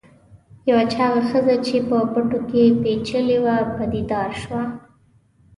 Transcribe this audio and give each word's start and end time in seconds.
یوه 0.69 0.83
چاغه 0.93 1.21
ښځه 1.29 1.55
چې 1.65 1.75
په 1.87 1.97
پټو 2.11 2.39
کې 2.49 2.63
پیچلې 2.81 3.37
وه 3.45 3.57
پدیدار 3.75 4.29
شوه. 4.41 4.61